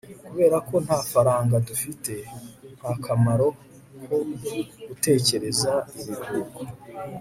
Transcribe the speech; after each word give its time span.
kubera 0.27 0.57
ko 0.67 0.75
nta 0.85 0.99
faranga 1.11 1.55
dufite, 1.67 2.13
nta 2.77 2.91
kamaro 3.03 3.47
ko 4.05 4.15
gutekereza 4.89 5.71
ibiruhuko 5.99 6.61